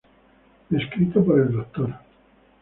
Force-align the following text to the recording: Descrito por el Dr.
Descrito 0.67 1.23
por 1.23 1.39
el 1.39 1.51
Dr. 1.51 1.93